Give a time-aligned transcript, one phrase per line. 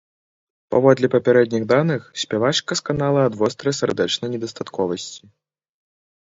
[0.75, 5.21] Паводле папярэдніх даных, спявачка сканала ад вострай сардэчнай недастатковасці.